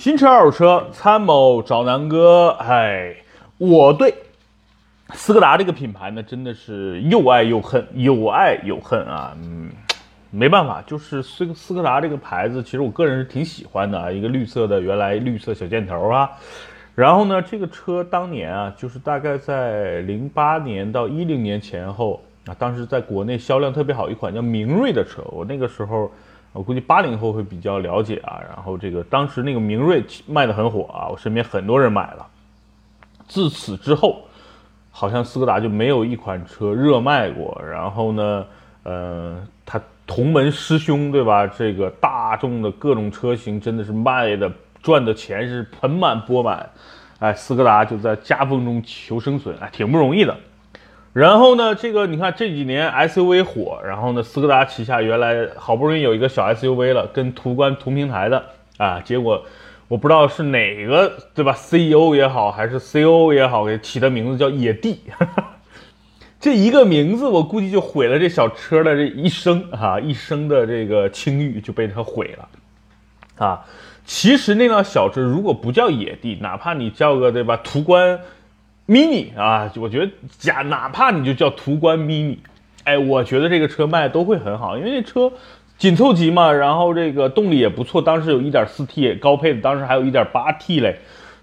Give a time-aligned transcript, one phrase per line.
[0.00, 3.14] 新车二手车参谋找南哥，哎，
[3.58, 4.14] 我对
[5.12, 9.36] 斯柯达这个品牌呢，真的是又爱又恨，有爱有恨啊。
[9.42, 9.70] 嗯，
[10.30, 14.10] 没办法，就是斯斯柯达这个牌子，其实我个人是挺喜欢的啊。
[14.10, 16.30] 一个绿色的，原来绿色小箭头啊。
[16.94, 26.10] 然后呢，这个车当年啊，就是大概在零八年到一零年前后啊，当时在国内销量特别好一款叫明锐的车，我那个时候。
[26.52, 32.26] 我估计八零后会比较了解啊，然后这个当时那个明锐卖的很火啊，我身边很多人买了。
[33.28, 34.22] 自此之后，
[34.90, 37.62] 好像斯柯达就没有一款车热卖过。
[37.64, 38.44] 然后呢，
[38.82, 41.46] 呃，它同门师兄对吧？
[41.46, 44.50] 这个大众的各种车型真的是卖的
[44.82, 46.68] 赚的钱是盆满钵满，
[47.20, 50.36] 哎，斯柯达就在夹缝中求生存，哎，挺不容易的。
[51.12, 58.44] 然后呢，这个你看这几年 SUV 火，然后呢，斯柯达旗下原来好不容易有一个小 SUV 了，跟途观同平台的
[58.76, 59.44] 啊，结果
[59.88, 65.00] 我不知道是哪个对吧？CEO 也好，还是 CO 也好，给起的名字叫野地，
[66.38, 73.64] 这一个名字我估计就毁了这小车的这一生啊，一生的这个清誉就被它毁了啊。
[74.04, 78.20] 其实那辆小车如果不叫野地，哪怕你叫个对吧途观。
[78.90, 82.36] Mini 啊，我觉得假哪怕你就叫途观 mini，
[82.82, 85.32] 哎，我觉得这个车卖都会很好，因为这车
[85.78, 90.98] 紧凑级嘛，然后这个动力也不错，当时有一点四 T 高配的，当时还有一点八 T 嘞，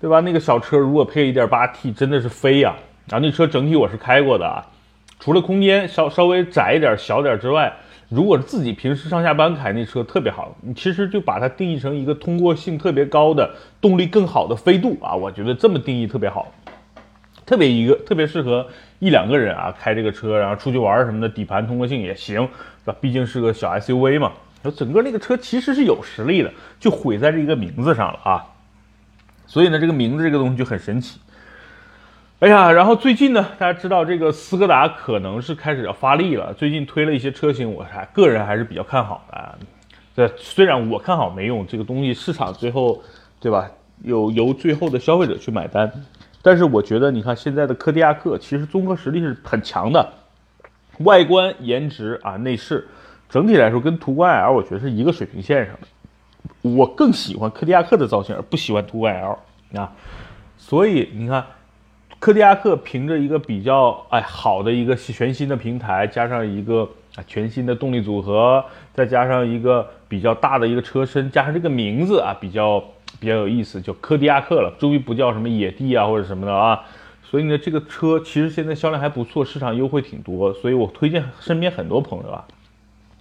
[0.00, 0.20] 对吧？
[0.20, 2.76] 那个小车如果配一点八 T，真的是飞呀！
[3.08, 4.64] 然后那车整体我是开过的啊，
[5.18, 7.72] 除了空间稍稍微窄一点、小点之外，
[8.08, 16.46] 如果是自己平时上下班开那车特别好，你其实就把它定义成一个通过性特别高的、动力更好的飞度啊，我觉得这么定义特别好。
[17.44, 18.66] 特别一个特别适合
[18.98, 22.96] 一两个人啊开这个车，然后出去玩什么的，底盘通过性也行，是吧？
[23.00, 24.32] 毕竟是个小 SUV 嘛。
[24.62, 28.46] 然后整个那个车其实是有实力的，就毁在这一个名字上了啊。
[29.46, 31.18] 所以呢，这个名字这个东西就很神奇。
[32.38, 39.58] 哎呀，然后最近呢，大家知道这个斯柯达可能是开始要发力了，最近推了一些车型，我还个人还是比较看好的。
[40.14, 43.02] 这虽然我看好没用，这个东西市场最后，
[43.40, 43.68] 对吧？
[44.04, 45.90] 有由最后的消费者去买单。
[46.44, 50.12] 但是我觉得，你看现在的柯迪亚克其实综合实力是很强的，
[50.98, 52.84] 外观、颜值啊、内饰，
[53.28, 55.86] 整体来说跟途观 L 我觉得是一个水平线上的。
[56.62, 59.38] 我更喜欢柯迪亚克的造型，而不喜欢途观 L
[59.80, 59.92] 啊。
[60.58, 61.44] 所以你看，
[62.18, 66.88] 柯迪亚克凭着一个比较哎好的一个全新的平台，加上一个
[67.28, 72.82] 全新的动力组合，再加上一个比较大的一个车身，加上这个名字啊比较。
[73.22, 76.80] 比较有意思，叫柯迪亚克了，终于不叫什么野地啊或者什么的啊。
[77.22, 82.44] 所以呢，这个车其实现在销量还不错，市场优惠挺多，所以我推荐身边很多朋友啊。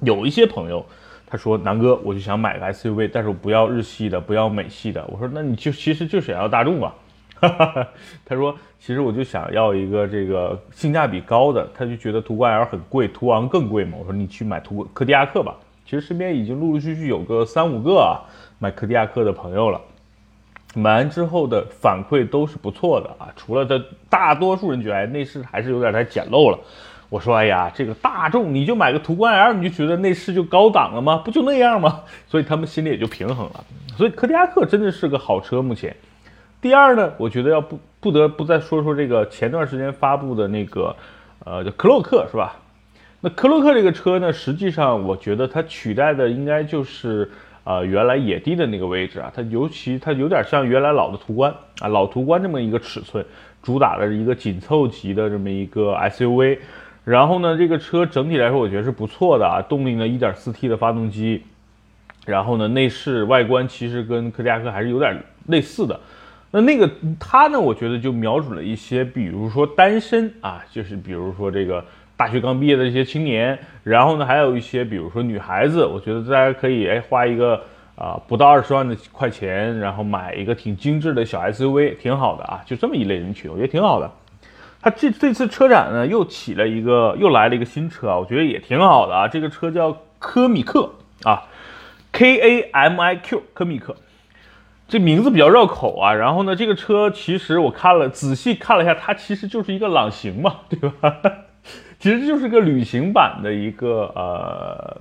[0.00, 0.82] 有一些朋友
[1.26, 5.04] 他说南哥，我就想买个 SUV，但是我不要日系的，不要美系的。
[5.08, 6.94] 我说那你就其实就想要大众啊。
[8.24, 13.98] 他说其实我就想要一个这个性价比高的，他就觉得途观 L 很贵，途昂更贵嘛。
[14.00, 15.54] 我说你去买途柯迪亚克吧。
[15.84, 18.22] 其实身边已经陆陆续续有个三五个啊。
[18.58, 19.80] 买柯迪亚克的朋友了，
[20.76, 23.28] 买完之后的反馈都是不错的啊。
[23.34, 23.76] 除了这
[24.08, 26.58] 大多数人觉得哎内饰还是有点太简陋了，
[27.08, 31.20] 我说哎呀，这个大众你就买个途观 L，你就觉得内饰就高档了吗？
[31.24, 32.02] 不就那样吗？
[32.28, 33.64] 所以他们心里也就平衡了。
[33.96, 35.60] 所以柯迪亚克真的是个好车。
[35.60, 35.96] 目前，
[36.60, 40.94] 第二呢，我觉得要不不得不再说说这个前段时间发布的那个
[41.44, 42.54] 呃叫克洛克是吧？
[43.22, 47.30] 那科洛克这个车呢，实际上我觉得它取代的应该就是。
[47.64, 53.24] 啊，原来野地的那个位置啊，它尤其它有点像原来老的途观啊，老途观这么一个尺寸，
[53.62, 56.58] 主打的一个紧凑级的这么一个 SUV。
[57.04, 61.44] 然后呢，这个车整体来说我觉得是不错的啊，动力呢 1.4T 的发动机，
[62.26, 65.16] 然后呢内饰外观其实跟柯迪亚克还是有点
[65.46, 66.00] 类似的。
[66.50, 66.90] 那那个
[67.20, 71.84] 它呢，我觉得就瞄准了一些，比如说单身啊，就是比如说这个。
[72.22, 77.60] 大学刚毕业的这些青年，然后呢，还有一些，比如说女孩子，我觉得大家可以哎花一个
[77.96, 84.08] 啊不到二十万的块钱，然后买一个挺精致的小 SUV，挺好的啊，就这么一类人群，我觉得挺好的。
[84.80, 89.26] 他这这次车展呢，又起了一个，又来了一个新车啊，我觉得也挺好的啊。
[89.26, 90.88] 这个车叫科米克
[91.24, 91.42] 啊
[92.12, 93.96] ，K A M I Q，科米克，
[94.86, 96.14] 这名字比较绕口啊。
[96.14, 101.16] 然后呢，这个车其实我看了仔细看了一下，它其实就是一个朗行嘛，对吧？
[102.02, 105.00] 其实就是个旅行版的一个呃，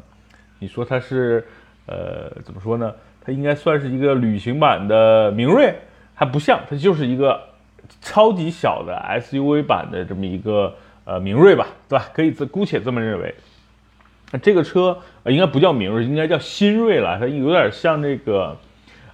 [0.59, 1.43] 你说它是
[1.87, 2.93] 呃怎么说呢？
[3.25, 5.73] 它应该算是一个旅行版的明锐，
[6.13, 7.41] 还不像，它就是一个
[8.01, 12.05] 超级小的 SUV 版的这么一个呃明锐吧，对吧？
[12.13, 13.33] 可以这姑且这么认为。
[14.31, 14.95] 那这个车
[15.25, 18.55] 应该不叫明锐，应该叫新锐了，它有点像这个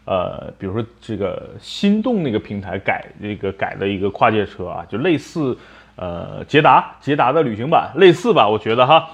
[0.04, 5.58] 呃，比如说这个心动那个平台改这个改的一个跨界车啊，就类似
[5.98, 9.10] 呃捷达捷达的旅行版类似吧，我觉得哈。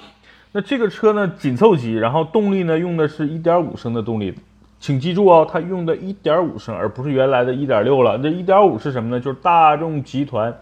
[0.52, 4.36] 那这个车呢紧凑级，然后动力呢用的是一点五升的动力，
[4.80, 8.20] 请记住哦，它用的一点五升，而不是原来的一点六了。
[8.20, 9.20] 这一点五是什么呢？
[9.20, 10.56] 就是大众集团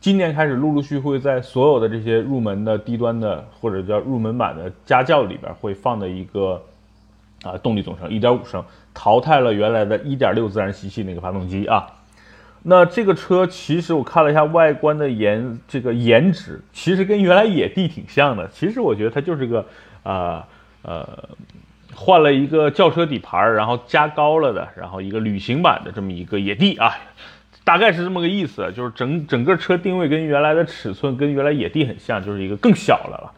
[0.00, 6.62] 今年开始陆陆续续会在所有的这些入门的低端的或者叫入门版的家轿里边会放的一个
[7.42, 8.62] 啊动力总成一点五升，
[8.92, 11.86] 淘汰了原来的一点六自然吸气那个发动机啊。
[12.66, 18.48] 那这个车其实我看了一下外观的颜，这个颜值其实跟原来野地挺像的。
[18.48, 19.66] 其实我觉得它就是个，
[20.02, 20.42] 呃
[20.80, 21.06] 呃，
[21.94, 26.96] 换了一个轿车底盘，然后加高了的，然后一个旅行版的这么一个野地啊，
[27.64, 28.72] 大概是这么个意思。
[28.74, 33.30] 就是整整个车定位跟原来的尺寸跟原来野地很像，就是一个更小的了。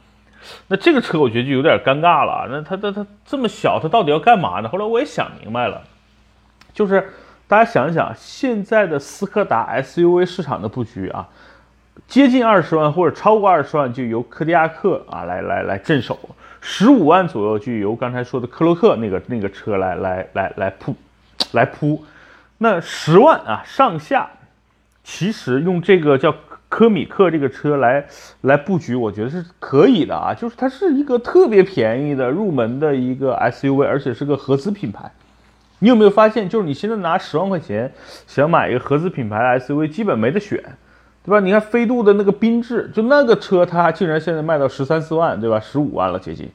[0.69, 2.47] 那这个车我觉得就有点尴尬了。
[2.49, 4.69] 那它它它这么小，它到底要干嘛呢？
[4.69, 5.83] 后来我也想明白了，
[6.73, 7.11] 就是。
[7.49, 11.29] 大家想一想，现在的斯柯达 SUV 市场的布局啊，
[12.09, 16.19] 接近二十万或者超过二十万就由柯迪亚克啊来来来镇守，
[16.61, 20.97] 十五万左右就由刚才说的科洛克那个那个车来来来来铺
[21.53, 22.05] 来铺，
[22.59, 24.29] 那十万啊上下，
[25.05, 26.35] 其实用这个叫
[26.69, 28.05] 科米克这个车来
[28.41, 35.09] 来布局，我觉得是可以的啊，就是它是一个特别便宜的入门的一个 SUV，而且是个合资品牌。
[35.81, 37.93] 你有没有发现，就是你现在拿十万块钱
[38.27, 40.59] 想买一个合资品牌 SUV，基本没得选，
[41.23, 41.39] 对吧？
[41.39, 45.61] 你看飞度的那个缤智，就那个车，它竟然现在卖到十三四万，对吧？
[45.61, 46.49] 十五万了接近。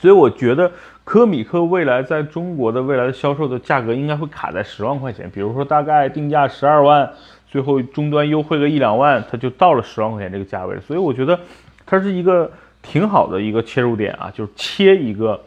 [0.00, 0.70] 所以我觉得
[1.02, 7.10] 科米克未来在中国的未来的销售的价格应该会卡在十万块钱，比如说大概定价十二万，
[7.50, 10.78] 最后终端优惠个一两万，它就到了十万块钱这个价位。
[10.80, 11.36] 所以我觉得
[11.84, 12.48] 它是一个
[12.80, 15.38] 挺好的一个切入点啊，就是切一个。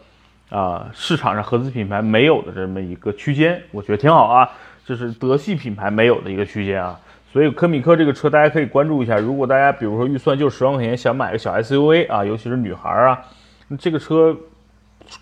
[0.53, 4.47] 啊，市场上合资品牌没有的这么一个区间，我觉得挺好啊。
[4.85, 6.99] 这是德系品牌没有的一个区间啊。
[7.31, 9.17] 所以科米克这个车大家可以关注一下。
[9.17, 13.19] 如果大家比如说预算就十万块钱，想买个小 SUV 啊，尤其是女孩啊，
[13.79, 14.37] 这个车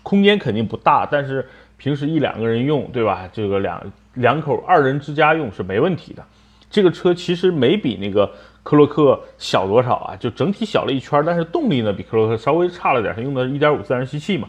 [0.02, 3.26] 空间肯定不大，但是平时一两个人用，对吧？
[3.32, 3.82] 这个两
[4.14, 6.22] 两口二人之家用是没问题的。
[6.68, 8.30] 这个车其实没比那个
[8.62, 14.46] 科洛克小多少啊，就整体小了一圈，但是动力呢比科洛克稍微差了点，它用的是一点五自然吸气嘛。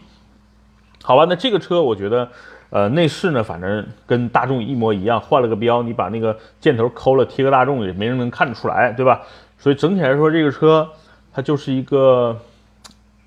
[1.06, 2.26] 好吧，那这个车我觉得，
[2.70, 9.20] 呃，内饰呢，反正跟大众一模一样，换了个标，你把那个箭头抠了，贴个大众也没人能看得出来，对吧？
[9.58, 10.88] 所以整体来说，这个车
[11.30, 12.34] 它就是一个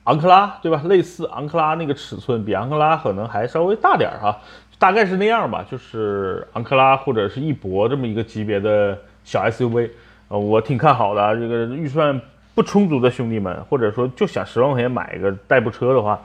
[0.05, 0.81] 昂克拉，对吧？
[0.85, 4.35] 类似昂克拉那个尺寸，比昂克拉可能还稍微大点儿哈，
[4.79, 9.91] 大概是那样吧，就是昂克拉或者是翼博这么一个级别的小 SUV，
[10.29, 11.35] 呃，我挺看好的。
[11.35, 12.19] 这个预算
[12.55, 16.19] 不充足的兄弟们，或者说就想十万块钱买一个代步车的话。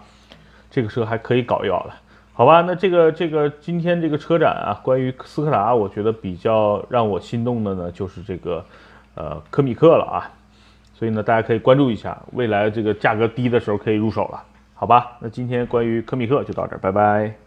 [0.73, 1.95] 这个车还可以搞一搞了，
[2.33, 2.63] 好吧？
[2.63, 8.65] 那这个这个今天这个车展啊，关于斯柯达，我觉得比较让我心动的呢，就是这个
[9.15, 10.31] 呃科米克了啊。
[10.95, 14.43] 所以呢，大家可以关注一下，未来这个价格低的时候可以入手了，
[14.73, 15.19] 好吧？
[15.21, 17.42] 那今天关于科米克就到这儿，拜拜。